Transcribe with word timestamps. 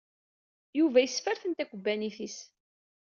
Yuba 0.79 0.99
yesferten 1.01 1.53
takubbanit-is. 1.57 2.37